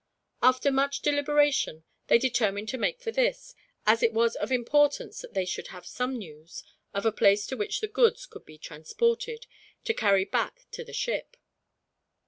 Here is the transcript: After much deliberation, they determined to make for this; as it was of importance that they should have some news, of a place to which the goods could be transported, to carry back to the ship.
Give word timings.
After 0.41 0.71
much 0.71 1.01
deliberation, 1.01 1.83
they 2.07 2.17
determined 2.17 2.69
to 2.69 2.77
make 2.79 2.99
for 2.99 3.11
this; 3.11 3.53
as 3.85 4.01
it 4.01 4.13
was 4.13 4.35
of 4.35 4.51
importance 4.51 5.21
that 5.21 5.35
they 5.35 5.45
should 5.45 5.67
have 5.67 5.85
some 5.85 6.17
news, 6.17 6.63
of 6.91 7.05
a 7.05 7.11
place 7.11 7.45
to 7.45 7.55
which 7.55 7.81
the 7.81 7.87
goods 7.87 8.25
could 8.25 8.43
be 8.43 8.57
transported, 8.57 9.45
to 9.83 9.93
carry 9.93 10.25
back 10.25 10.65
to 10.71 10.83
the 10.83 10.91
ship. 10.91 11.37